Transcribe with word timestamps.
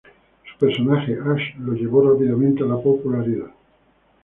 Su 0.49 0.57
personaje, 0.65 1.13
Asch, 1.23 1.55
lo 1.59 1.73
llevó 1.73 2.01
rápidamente 2.11 2.63
a 2.63 2.65
la 2.65 2.81
popularidad. 2.81 3.51